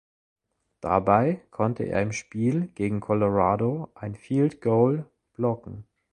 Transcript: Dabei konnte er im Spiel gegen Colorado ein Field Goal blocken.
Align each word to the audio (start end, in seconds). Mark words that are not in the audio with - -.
Dabei 0.79 1.43
konnte 1.51 1.83
er 1.83 2.01
im 2.01 2.11
Spiel 2.11 2.69
gegen 2.73 3.01
Colorado 3.01 3.91
ein 3.93 4.15
Field 4.15 4.59
Goal 4.59 5.05
blocken. 5.33 5.85